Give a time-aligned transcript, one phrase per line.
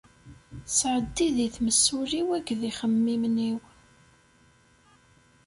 [0.77, 3.57] Sɛeddi di tmes ul-iw akked ixemmimen-iw.